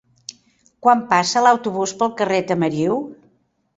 Quan 0.85 1.03
passa 1.11 1.45
l'autobús 1.47 1.95
pel 2.01 2.13
carrer 2.23 2.43
Tamariu? 2.53 2.99